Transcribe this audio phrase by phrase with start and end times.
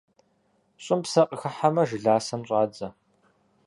[0.83, 2.87] ЩӀым псэ къыхыхьэмэ, жыласэм щӀадзэ.